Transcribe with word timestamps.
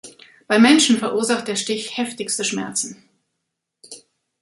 Beim 0.47 0.63
Menschen 0.63 0.97
verursacht 0.97 1.47
der 1.47 1.55
Stich 1.55 1.95
heftigste 1.95 2.43
Schmerzen. 2.43 3.07